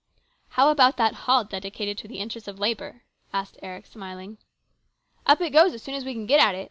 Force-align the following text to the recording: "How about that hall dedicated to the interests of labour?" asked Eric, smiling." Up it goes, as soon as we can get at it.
"How 0.57 0.71
about 0.71 0.97
that 0.97 1.13
hall 1.29 1.43
dedicated 1.43 1.95
to 1.99 2.07
the 2.07 2.17
interests 2.17 2.47
of 2.47 2.57
labour?" 2.57 3.03
asked 3.33 3.59
Eric, 3.61 3.85
smiling." 3.85 4.39
Up 5.27 5.39
it 5.41 5.51
goes, 5.51 5.75
as 5.75 5.83
soon 5.83 5.93
as 5.93 6.03
we 6.05 6.13
can 6.13 6.25
get 6.25 6.39
at 6.41 6.55
it. 6.55 6.59